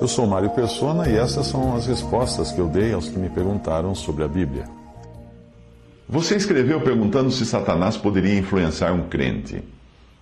Eu 0.00 0.06
sou 0.06 0.28
Mário 0.28 0.50
Persona 0.50 1.08
e 1.08 1.16
essas 1.16 1.48
são 1.48 1.74
as 1.74 1.86
respostas 1.86 2.52
que 2.52 2.60
eu 2.60 2.68
dei 2.68 2.92
aos 2.92 3.08
que 3.08 3.18
me 3.18 3.28
perguntaram 3.28 3.96
sobre 3.96 4.22
a 4.22 4.28
Bíblia. 4.28 4.64
Você 6.08 6.36
escreveu 6.36 6.80
perguntando 6.80 7.32
se 7.32 7.44
Satanás 7.44 7.96
poderia 7.96 8.38
influenciar 8.38 8.92
um 8.92 9.08
crente. 9.08 9.60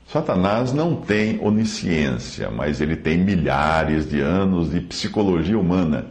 Satanás 0.08 0.72
não 0.72 0.96
tem 0.96 1.38
onisciência, 1.42 2.50
mas 2.50 2.80
ele 2.80 2.96
tem 2.96 3.18
milhares 3.18 4.08
de 4.08 4.18
anos 4.18 4.70
de 4.70 4.80
psicologia 4.80 5.58
humana 5.58 6.06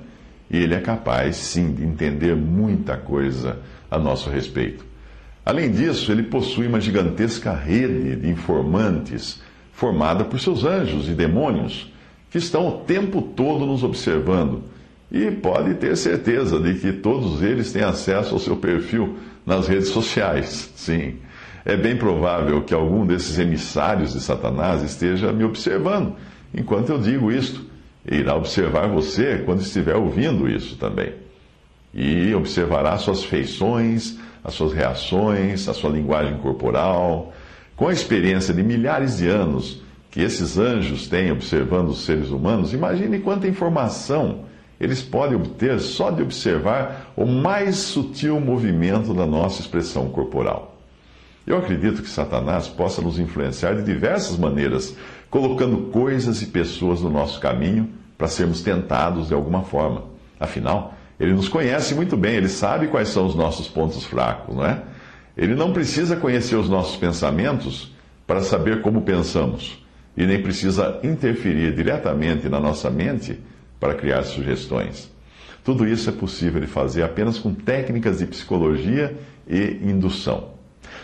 e 0.48 0.58
ele 0.58 0.76
é 0.76 0.80
capaz, 0.80 1.36
sim, 1.36 1.74
de 1.74 1.84
entender 1.84 2.36
muita 2.36 2.96
coisa 2.98 3.58
a 3.90 3.98
nosso 3.98 4.30
respeito. 4.30 4.86
Além 5.44 5.72
disso, 5.72 6.12
ele 6.12 6.24
possui 6.24 6.68
uma 6.68 6.80
gigantesca 6.80 7.52
rede 7.52 8.16
de 8.16 8.30
informantes 8.30 9.42
formada 9.74 10.24
por 10.24 10.40
seus 10.40 10.64
anjos 10.64 11.10
e 11.10 11.14
demônios 11.14 11.95
que 12.36 12.40
estão 12.40 12.68
o 12.68 12.80
tempo 12.80 13.22
todo 13.22 13.66
nos 13.66 13.82
observando. 13.82 14.62
E 15.10 15.32
pode 15.32 15.76
ter 15.76 15.96
certeza 15.96 16.60
de 16.60 16.74
que 16.74 16.92
todos 16.92 17.42
eles 17.42 17.72
têm 17.72 17.82
acesso 17.82 18.34
ao 18.34 18.40
seu 18.42 18.58
perfil 18.58 19.16
nas 19.46 19.70
redes 19.70 19.88
sociais. 19.88 20.70
Sim, 20.76 21.16
é 21.64 21.78
bem 21.78 21.96
provável 21.96 22.62
que 22.64 22.74
algum 22.74 23.06
desses 23.06 23.40
emissários 23.40 24.12
de 24.12 24.20
Satanás 24.20 24.84
esteja 24.84 25.32
me 25.32 25.46
observando 25.46 26.18
enquanto 26.54 26.90
eu 26.90 26.98
digo 26.98 27.32
isto. 27.32 27.64
E 28.06 28.18
irá 28.18 28.36
observar 28.36 28.90
você 28.90 29.42
quando 29.46 29.62
estiver 29.62 29.96
ouvindo 29.96 30.50
isso 30.50 30.76
também. 30.76 31.14
E 31.94 32.36
observará 32.36 32.98
suas 32.98 33.24
feições, 33.24 34.20
as 34.44 34.54
suas 34.56 34.74
reações, 34.74 35.70
a 35.70 35.74
sua 35.74 35.90
linguagem 35.90 36.38
corporal. 36.40 37.34
Com 37.78 37.88
a 37.88 37.94
experiência 37.94 38.54
de 38.54 38.62
milhares 38.62 39.20
de 39.20 39.28
anos 39.30 39.86
que 40.16 40.22
esses 40.22 40.58
anjos 40.58 41.10
têm 41.10 41.30
observando 41.30 41.90
os 41.90 42.06
seres 42.06 42.30
humanos, 42.30 42.72
imagine 42.72 43.20
quanta 43.20 43.50
informação 43.50 44.46
eles 44.80 45.02
podem 45.02 45.36
obter 45.36 45.78
só 45.82 46.10
de 46.10 46.24
observar 46.24 47.12
o 47.18 47.26
mais 47.26 47.76
sutil 47.76 48.40
movimento 48.40 49.14
da 49.14 49.26
nossa 49.26 49.60
expressão 49.60 50.08
corporal. 50.08 50.78
Eu 51.46 51.58
acredito 51.58 52.02
que 52.02 52.08
Satanás 52.08 52.66
possa 52.66 53.02
nos 53.02 53.20
influenciar 53.20 53.76
de 53.76 53.84
diversas 53.84 54.38
maneiras, 54.38 54.96
colocando 55.30 55.92
coisas 55.92 56.42
e 56.42 56.46
pessoas 56.46 57.02
no 57.02 57.10
nosso 57.10 57.42
caminho 57.42 57.90
para 58.18 58.30
sermos 58.30 58.62
tentados 58.62 59.28
de 59.28 59.34
alguma 59.34 59.64
forma. 59.64 60.06
Afinal, 60.40 60.94
ele 61.20 61.34
nos 61.34 61.50
conhece 61.50 61.94
muito 61.94 62.16
bem, 62.16 62.36
ele 62.36 62.48
sabe 62.48 62.88
quais 62.88 63.10
são 63.10 63.26
os 63.26 63.36
nossos 63.36 63.68
pontos 63.68 64.06
fracos, 64.06 64.56
não 64.56 64.66
é? 64.66 64.82
Ele 65.36 65.56
não 65.56 65.74
precisa 65.74 66.16
conhecer 66.16 66.56
os 66.56 66.70
nossos 66.70 66.96
pensamentos 66.96 67.92
para 68.26 68.42
saber 68.42 68.82
como 68.82 69.02
pensamos 69.02 69.84
e 70.16 70.26
nem 70.26 70.42
precisa 70.42 71.00
interferir 71.04 71.74
diretamente 71.74 72.48
na 72.48 72.60
nossa 72.60 72.90
mente 72.90 73.40
para 73.80 73.96
criar 73.96 74.24
sugestões. 74.24 75.12
Tudo 75.64 75.88
isso 75.88 76.10
é 76.10 76.14
possível 76.14 76.62
de 76.62 76.68
fazer 76.68 77.04
apenas 77.04 77.38
com 77.38 77.54
técnicas 77.54 78.20
de 78.20 78.28
psicologia 78.28 79.18
e 79.48 79.80
indução. 79.84 80.56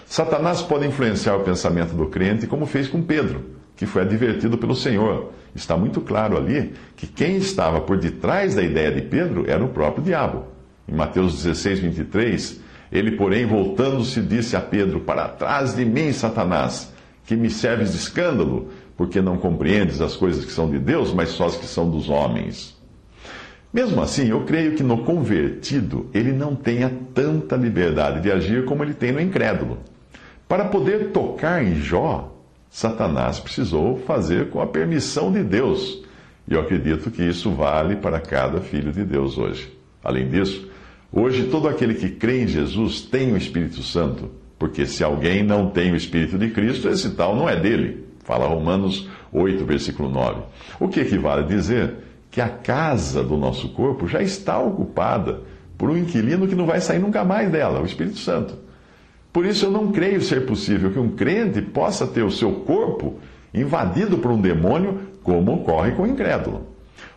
Satanás 0.06 0.62
pode 0.62 0.86
influenciar 0.86 1.36
o 1.36 1.44
pensamento 1.44 1.96
do 1.96 2.08
crente, 2.08 2.48
como 2.48 2.66
fez 2.66 2.88
com 2.88 3.02
Pedro, 3.02 3.44
que 3.76 3.86
foi 3.86 4.04
advertido 4.04 4.58
pelo 4.58 4.76
Senhor. 4.76 5.32
Está 5.56 5.76
muito 5.76 6.00
claro 6.02 6.38
ali 6.38 6.74
que 6.96 7.08
quem 7.08 7.38
estava 7.38 7.82
por 7.82 7.98
detrás 7.98 8.56
da 8.56 8.62
ideia 8.62 8.92
de 8.92 9.02
Pedro 9.02 9.50
era 9.50 9.64
o 9.64 9.70
próprio 9.70 10.04
diabo. 10.04 10.46
Em 10.88 10.94
Mateus 10.94 11.44
16, 11.44 11.80
23, 11.80 12.60
ele, 12.92 13.12
porém, 13.12 13.46
voltando-se, 13.46 14.22
disse 14.22 14.56
a 14.56 14.62
Pedro: 14.62 15.00
Para 15.00 15.28
trás 15.30 15.76
de 15.76 15.86
mim, 15.86 16.12
Satanás, 16.12 16.94
que 17.26 17.36
me 17.36 17.50
serves 17.50 17.92
de 17.92 17.98
escândalo, 17.98 18.70
porque 18.96 19.22
não 19.22 19.38
compreendes 19.38 20.02
as 20.02 20.16
coisas 20.16 20.46
que 20.46 20.52
são 20.52 20.70
de 20.70 20.80
Deus, 20.80 21.14
mas 21.14 21.30
só 21.30 21.46
as 21.46 21.56
que 21.56 21.66
são 21.66 21.90
dos 21.90 22.10
homens. 22.10 22.80
Mesmo 23.74 24.02
assim, 24.02 24.28
eu 24.28 24.44
creio 24.44 24.76
que 24.76 24.84
no 24.84 25.04
convertido 25.04 26.10
ele 26.14 26.34
não 26.34 26.56
tenha 26.56 26.92
tanta 27.14 27.56
liberdade 27.56 28.22
de 28.22 28.32
agir 28.32 28.66
como 28.66 28.84
ele 28.84 28.94
tem 28.94 29.12
no 29.14 29.22
incrédulo. 29.22 29.78
Para 30.48 30.66
poder 30.66 31.12
tocar 31.12 31.64
em 31.64 31.76
Jó, 31.76 32.36
Satanás 32.70 33.40
precisou 33.40 33.98
fazer 34.00 34.50
com 34.50 34.62
a 34.62 34.68
permissão 34.68 35.32
de 35.32 35.42
Deus. 35.42 36.04
E 36.48 36.54
eu 36.54 36.60
acredito 36.60 37.10
que 37.10 37.24
isso 37.24 37.52
vale 37.52 37.96
para 37.96 38.20
cada 38.20 38.60
filho 38.60 38.92
de 38.92 39.06
Deus 39.06 39.38
hoje. 39.38 39.72
Além 40.04 40.28
disso, 40.28 40.70
hoje 41.12 41.46
todo 41.46 41.70
aquele 41.70 41.94
que 41.94 42.10
crê 42.10 42.44
em 42.44 42.48
Jesus 42.48 43.02
tem 43.02 43.32
o 43.32 43.38
Espírito 43.38 43.82
Santo, 43.82 44.32
porque 44.60 44.86
se 44.86 45.02
alguém 45.02 45.44
não 45.44 45.70
tem 45.70 45.94
o 45.94 45.96
Espírito 45.96 46.38
de 46.38 46.50
Cristo, 46.50 46.90
esse 46.90 47.12
tal 47.12 47.36
não 47.36 47.48
é 47.48 47.58
dele. 47.58 48.06
Fala 48.24 48.48
Romanos 48.48 49.10
8, 49.32 49.66
versículo 49.66 50.10
9. 50.10 50.42
O 50.80 50.88
que 50.88 51.00
equivale 51.00 51.44
a 51.44 51.48
dizer 51.48 51.96
que 52.30 52.40
a 52.40 52.48
casa 52.48 53.24
do 53.24 53.36
nosso 53.36 53.70
corpo 53.70 54.08
já 54.08 54.22
está 54.22 54.60
ocupada 54.60 55.42
por 55.78 55.90
um 55.90 55.98
inquilino 55.98 56.48
que 56.48 56.56
não 56.56 56.66
vai 56.66 56.80
sair 56.80 57.00
nunca 57.00 57.24
mais 57.24 57.52
dela, 57.52 57.82
o 57.82 57.86
Espírito 57.86 58.20
Santo. 58.20 58.56
Por 59.34 59.46
isso 59.46 59.66
eu 59.66 59.72
não 59.72 59.92
creio 59.92 60.22
ser 60.22 60.46
possível 60.46 60.92
que 60.92 61.00
um 61.00 61.10
crente 61.10 61.62
possa 61.62 62.06
ter 62.06 62.24
o 62.24 62.32
seu 62.32 62.52
corpo 62.52 63.16
invadido 63.54 64.18
por 64.18 64.32
um 64.32 64.40
demônio, 64.40 65.00
como 65.24 65.54
ocorre 65.54 65.92
com 65.92 66.04
o 66.04 66.08
incrédulo. 66.08 66.68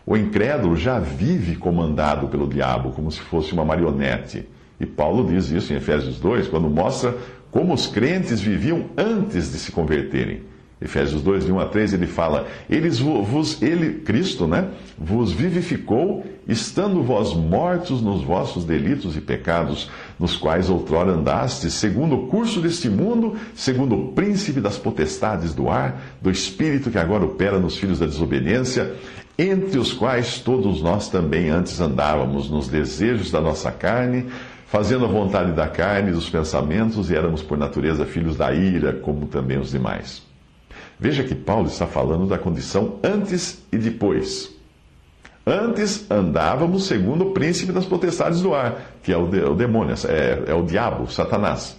O 0.05 0.15
incrédulo 0.15 0.75
já 0.75 0.99
vive 0.99 1.55
comandado 1.55 2.27
pelo 2.27 2.47
diabo, 2.47 2.91
como 2.91 3.11
se 3.11 3.19
fosse 3.19 3.53
uma 3.53 3.65
marionete. 3.65 4.47
E 4.79 4.85
Paulo 4.85 5.27
diz 5.27 5.49
isso 5.49 5.73
em 5.73 5.77
Efésios 5.77 6.19
2, 6.19 6.47
quando 6.47 6.69
mostra 6.69 7.15
como 7.51 7.73
os 7.73 7.87
crentes 7.87 8.41
viviam 8.41 8.85
antes 8.97 9.51
de 9.51 9.57
se 9.57 9.71
converterem. 9.71 10.43
Efésios 10.81 11.21
2, 11.21 11.45
de 11.45 11.53
1 11.53 11.59
a 11.59 11.65
3, 11.65 11.93
ele 11.93 12.05
fala: 12.05 12.47
Eles 12.69 12.99
vos, 12.99 13.61
ele, 13.61 14.01
Cristo, 14.01 14.45
né, 14.45 14.67
vos 14.97 15.31
vivificou, 15.31 16.25
estando 16.45 17.01
vós 17.01 17.33
mortos 17.33 18.01
nos 18.01 18.21
vossos 18.21 18.65
delitos 18.65 19.15
e 19.15 19.21
pecados, 19.21 19.89
nos 20.19 20.35
quais 20.35 20.69
outrora 20.69 21.13
andastes, 21.13 21.73
segundo 21.73 22.15
o 22.15 22.27
curso 22.27 22.59
deste 22.59 22.89
mundo, 22.89 23.37
segundo 23.55 23.95
o 23.95 24.11
príncipe 24.11 24.59
das 24.59 24.77
potestades 24.77 25.53
do 25.53 25.69
ar, 25.69 26.01
do 26.21 26.29
espírito 26.29 26.91
que 26.91 26.97
agora 26.97 27.23
opera 27.23 27.57
nos 27.57 27.77
filhos 27.77 27.99
da 27.99 28.05
desobediência, 28.05 28.95
entre 29.39 29.79
os 29.79 29.93
quais 29.93 30.39
todos 30.39 30.81
nós 30.81 31.07
também 31.07 31.49
antes 31.49 31.79
andávamos 31.79 32.49
nos 32.49 32.67
desejos 32.67 33.31
da 33.31 33.39
nossa 33.39 33.71
carne, 33.71 34.25
fazendo 34.67 35.05
a 35.05 35.09
vontade 35.09 35.53
da 35.53 35.69
carne 35.69 36.09
e 36.09 36.13
dos 36.13 36.29
pensamentos, 36.29 37.09
e 37.09 37.15
éramos 37.15 37.41
por 37.41 37.57
natureza 37.57 38.05
filhos 38.05 38.35
da 38.35 38.53
ira, 38.53 38.91
como 38.91 39.25
também 39.25 39.57
os 39.57 39.71
demais. 39.71 40.34
Veja 40.99 41.23
que 41.23 41.35
Paulo 41.35 41.67
está 41.67 41.85
falando 41.85 42.25
da 42.25 42.37
condição 42.37 42.99
antes 43.03 43.63
e 43.71 43.77
depois. 43.77 44.53
Antes 45.45 46.09
andávamos 46.09 46.87
segundo 46.87 47.25
o 47.25 47.31
príncipe 47.31 47.71
das 47.71 47.85
potestades 47.85 48.41
do 48.41 48.55
ar, 48.55 48.95
que 49.03 49.11
é 49.11 49.17
o, 49.17 49.27
de, 49.27 49.41
o 49.41 49.53
demônio, 49.53 49.93
é, 50.07 50.51
é 50.51 50.53
o 50.55 50.63
diabo, 50.63 51.11
Satanás, 51.11 51.77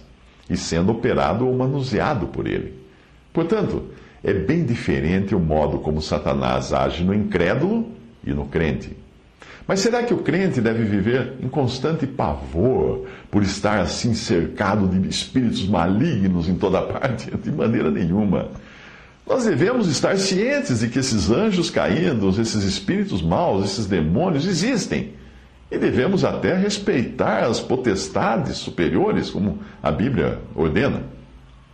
e 0.49 0.55
sendo 0.55 0.91
operado 0.91 1.45
ou 1.45 1.53
manuseado 1.53 2.27
por 2.27 2.47
ele. 2.47 2.73
Portanto, 3.33 3.83
é 4.23 4.33
bem 4.33 4.65
diferente 4.65 5.35
o 5.35 5.39
modo 5.39 5.79
como 5.79 6.01
Satanás 6.01 6.71
age 6.71 7.03
no 7.03 7.13
incrédulo 7.13 7.91
e 8.25 8.31
no 8.33 8.45
crente. 8.45 8.95
Mas 9.67 9.81
será 9.81 10.01
que 10.01 10.13
o 10.13 10.19
crente 10.19 10.61
deve 10.61 10.83
viver 10.83 11.33
em 11.41 11.49
constante 11.49 12.07
pavor 12.07 13.05
por 13.29 13.43
estar 13.43 13.81
assim 13.81 14.13
cercado 14.13 14.87
de 14.87 15.09
espíritos 15.09 15.67
malignos 15.67 16.47
em 16.47 16.55
toda 16.55 16.81
parte? 16.87 17.29
De 17.35 17.51
maneira 17.51 17.91
nenhuma. 17.91 18.49
Nós 19.27 19.43
devemos 19.43 19.89
estar 19.89 20.17
cientes 20.17 20.79
de 20.79 20.87
que 20.87 20.99
esses 20.99 21.29
anjos 21.29 21.69
caídos, 21.69 22.39
esses 22.39 22.63
espíritos 22.63 23.21
maus, 23.21 23.65
esses 23.65 23.85
demônios 23.85 24.47
existem. 24.47 25.13
E 25.69 25.77
devemos 25.77 26.23
até 26.23 26.55
respeitar 26.55 27.43
as 27.43 27.59
potestades 27.59 28.55
superiores, 28.57 29.29
como 29.29 29.59
a 29.83 29.91
Bíblia 29.91 30.39
ordena. 30.55 31.03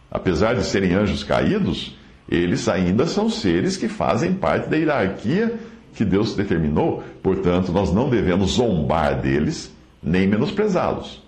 Apesar 0.09 0.55
de 0.55 0.63
serem 0.63 0.95
anjos 0.95 1.23
caídos, 1.23 1.95
eles 2.27 2.67
ainda 2.67 3.05
são 3.05 3.29
seres 3.29 3.77
que 3.77 3.87
fazem 3.87 4.33
parte 4.33 4.67
da 4.67 4.75
hierarquia 4.75 5.53
que 5.93 6.03
Deus 6.03 6.35
determinou. 6.35 7.03
Portanto, 7.21 7.71
nós 7.71 7.93
não 7.93 8.09
devemos 8.09 8.53
zombar 8.53 9.21
deles, 9.21 9.71
nem 10.01 10.25
menosprezá-los. 10.27 11.21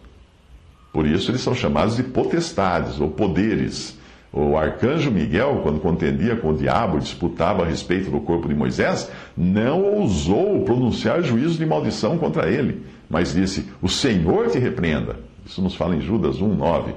Por 0.92 1.06
isso, 1.06 1.30
eles 1.30 1.42
são 1.42 1.54
chamados 1.54 1.98
de 1.98 2.04
potestades 2.04 3.00
ou 3.00 3.10
poderes 3.12 3.95
O 4.35 4.57
arcanjo 4.57 5.09
Miguel, 5.09 5.61
quando 5.63 5.79
contendia 5.79 6.35
com 6.35 6.49
o 6.49 6.57
diabo 6.57 6.97
e 6.97 6.99
disputava 6.99 7.63
a 7.63 7.65
respeito 7.65 8.11
do 8.11 8.19
corpo 8.19 8.49
de 8.49 8.53
Moisés, 8.53 9.09
não 9.35 9.81
ousou 9.81 10.65
pronunciar 10.65 11.23
juízo 11.23 11.57
de 11.57 11.65
maldição 11.65 12.17
contra 12.17 12.49
ele, 12.49 12.85
mas 13.09 13.33
disse: 13.33 13.65
O 13.81 13.87
Senhor 13.87 14.49
te 14.49 14.59
repreenda. 14.59 15.15
Isso 15.45 15.61
nos 15.61 15.73
fala 15.73 15.95
em 15.95 16.01
Judas 16.01 16.41
1, 16.41 16.53
9. 16.53 16.93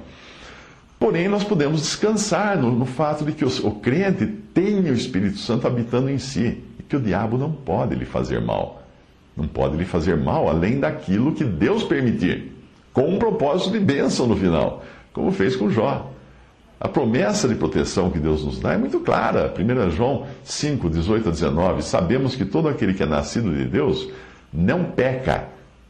Porém, 0.99 1.29
nós 1.29 1.45
podemos 1.45 1.83
descansar 1.83 2.61
no, 2.61 2.73
no 2.73 2.85
fato 2.85 3.25
de 3.25 3.31
que 3.31 3.45
o, 3.45 3.69
o 3.69 3.71
crente 3.77 4.27
tem 4.27 4.81
o 4.81 4.93
Espírito 4.93 5.39
Santo 5.39 5.65
habitando 5.69 6.11
em 6.11 6.19
si 6.19 6.61
e 6.77 6.83
que 6.83 6.97
o 6.97 7.01
diabo 7.01 7.39
não 7.39 7.53
pode 7.53 7.95
lhe 7.95 8.05
fazer 8.05 8.41
mal. 8.41 8.83
Não 9.37 9.47
pode 9.47 9.77
lhe 9.77 9.85
fazer 9.85 10.17
mal 10.17 10.49
além 10.49 10.81
daquilo 10.81 11.33
que 11.33 11.45
Deus 11.45 11.85
permitir, 11.85 12.53
com 12.93 13.09
um 13.09 13.17
propósito 13.17 13.71
de 13.71 13.79
bênção 13.79 14.27
no 14.27 14.35
final, 14.35 14.83
como 15.13 15.31
fez 15.31 15.55
com 15.55 15.71
Jó. 15.71 16.18
A 16.81 16.89
promessa 16.89 17.49
de 17.49 17.57
proteção 17.57 18.09
que 18.11 18.21
Deus 18.21 18.45
nos 18.45 18.61
dá 18.61 18.73
é 18.73 18.79
muito 18.79 19.01
clara. 19.01 19.53
1 19.59 19.91
João 19.91 20.27
5, 20.45 20.89
18 20.89 21.29
a 21.29 21.33
19. 21.33 21.83
Sabemos 21.83 22.37
que 22.37 22.45
todo 22.45 22.69
aquele 22.69 22.95
que 22.95 23.03
é 23.03 23.07
nascido 23.07 23.53
de 23.53 23.65
Deus 23.65 24.09
não 24.53 24.85
peca, 24.85 25.49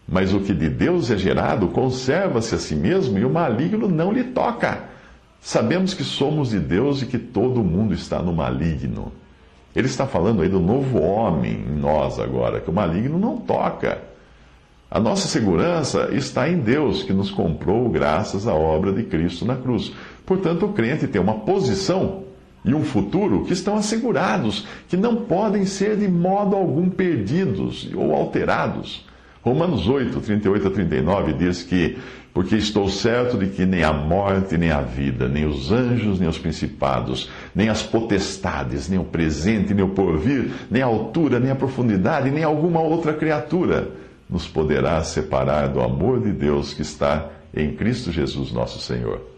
mas 0.08 0.32
o 0.32 0.40
que 0.40 0.54
de 0.54 0.68
Deus 0.68 1.10
é 1.10 1.18
gerado 1.18 1.68
conserva-se 1.68 2.54
a 2.54 2.58
si 2.58 2.74
mesmo 2.74 3.18
e 3.18 3.24
o 3.24 3.30
maligno 3.30 3.88
não 3.88 4.10
lhe 4.10 4.24
toca. 4.24 4.84
Sabemos 5.40 5.92
que 5.92 6.02
somos 6.02 6.50
de 6.50 6.58
Deus 6.58 7.02
e 7.02 7.06
que 7.06 7.18
todo 7.18 7.62
mundo 7.62 7.92
está 7.92 8.22
no 8.22 8.32
maligno. 8.32 9.12
Ele 9.76 9.86
está 9.86 10.06
falando 10.06 10.42
aí 10.42 10.48
do 10.48 10.58
novo 10.58 11.00
homem 11.00 11.52
em 11.52 11.78
nós 11.78 12.18
agora, 12.18 12.60
que 12.60 12.70
o 12.70 12.72
maligno 12.72 13.18
não 13.18 13.36
toca. 13.36 14.02
A 14.90 14.98
nossa 14.98 15.28
segurança 15.28 16.08
está 16.12 16.48
em 16.48 16.58
Deus, 16.58 17.02
que 17.02 17.12
nos 17.12 17.30
comprou 17.30 17.90
graças 17.90 18.48
à 18.48 18.54
obra 18.54 18.90
de 18.90 19.02
Cristo 19.02 19.44
na 19.44 19.54
cruz. 19.54 19.92
Portanto, 20.28 20.66
o 20.66 20.72
crente 20.74 21.06
tem 21.06 21.18
uma 21.18 21.36
posição 21.36 22.24
e 22.62 22.74
um 22.74 22.84
futuro 22.84 23.46
que 23.46 23.54
estão 23.54 23.76
assegurados, 23.76 24.66
que 24.86 24.94
não 24.94 25.16
podem 25.16 25.64
ser 25.64 25.96
de 25.96 26.06
modo 26.06 26.54
algum 26.54 26.90
perdidos 26.90 27.88
ou 27.94 28.14
alterados. 28.14 29.06
Romanos 29.42 29.88
8, 29.88 30.20
38 30.20 30.68
a 30.68 30.70
39 30.70 31.32
diz 31.32 31.62
que 31.62 31.96
porque 32.34 32.56
estou 32.56 32.90
certo 32.90 33.38
de 33.38 33.46
que 33.46 33.64
nem 33.64 33.82
a 33.82 33.90
morte, 33.90 34.58
nem 34.58 34.70
a 34.70 34.82
vida, 34.82 35.26
nem 35.26 35.46
os 35.46 35.72
anjos, 35.72 36.20
nem 36.20 36.28
os 36.28 36.36
principados, 36.36 37.30
nem 37.54 37.70
as 37.70 37.82
potestades, 37.82 38.86
nem 38.86 38.98
o 38.98 39.04
presente, 39.04 39.72
nem 39.72 39.82
o 39.82 39.88
porvir, 39.88 40.50
nem 40.70 40.82
a 40.82 40.86
altura, 40.86 41.40
nem 41.40 41.50
a 41.50 41.56
profundidade, 41.56 42.30
nem 42.30 42.44
alguma 42.44 42.82
outra 42.82 43.14
criatura 43.14 43.88
nos 44.28 44.46
poderá 44.46 45.02
separar 45.02 45.68
do 45.68 45.80
amor 45.80 46.20
de 46.20 46.32
Deus 46.32 46.74
que 46.74 46.82
está 46.82 47.30
em 47.56 47.74
Cristo 47.74 48.12
Jesus, 48.12 48.52
nosso 48.52 48.78
Senhor. 48.78 49.37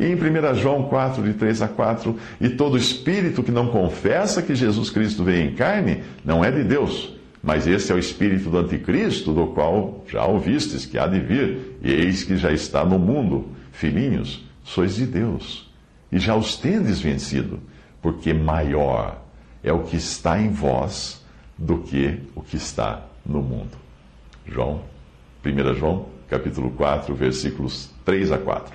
E 0.00 0.06
em 0.06 0.14
1 0.14 0.54
João 0.56 0.84
4, 0.84 1.22
de 1.22 1.34
3 1.34 1.62
a 1.62 1.68
4, 1.68 2.16
e 2.40 2.48
todo 2.48 2.76
espírito 2.76 3.42
que 3.42 3.52
não 3.52 3.68
confessa 3.68 4.42
que 4.42 4.56
Jesus 4.56 4.90
Cristo 4.90 5.22
veio 5.22 5.48
em 5.48 5.54
carne, 5.54 6.02
não 6.24 6.44
é 6.44 6.50
de 6.50 6.64
Deus 6.64 7.20
mas 7.42 7.66
esse 7.66 7.90
é 7.90 7.94
o 7.94 7.98
espírito 7.98 8.50
do 8.50 8.58
anticristo, 8.58 9.32
do 9.32 9.46
qual 9.48 10.04
já 10.06 10.24
ouvistes 10.26 10.84
que 10.84 10.98
há 10.98 11.06
de 11.06 11.18
vir, 11.20 11.78
e 11.82 11.90
eis 11.90 12.22
que 12.22 12.36
já 12.36 12.52
está 12.52 12.84
no 12.84 12.98
mundo. 12.98 13.48
Filhinhos, 13.72 14.44
sois 14.62 14.96
de 14.96 15.06
Deus, 15.06 15.70
e 16.12 16.18
já 16.18 16.34
os 16.34 16.56
tendes 16.56 17.00
vencido, 17.00 17.58
porque 18.02 18.34
maior 18.34 19.22
é 19.62 19.72
o 19.72 19.80
que 19.80 19.96
está 19.96 20.38
em 20.38 20.50
vós 20.50 21.24
do 21.56 21.78
que 21.78 22.18
o 22.34 22.42
que 22.42 22.56
está 22.56 23.06
no 23.24 23.40
mundo. 23.40 23.78
João, 24.46 24.82
1 25.44 25.74
João, 25.74 26.06
capítulo 26.28 26.70
4, 26.72 27.14
versículos 27.14 27.88
3 28.04 28.32
a 28.32 28.38
4. 28.38 28.74